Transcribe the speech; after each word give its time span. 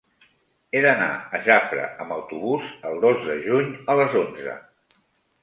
He 0.77 0.79
d'anar 0.85 1.09
a 1.37 1.41
Jafre 1.47 1.83
amb 2.05 2.15
autobús 2.15 2.67
el 2.93 2.99
dos 3.05 3.21
de 3.27 3.37
juny 3.45 3.71
a 3.95 3.99
les 4.03 4.19
onze. 4.25 4.59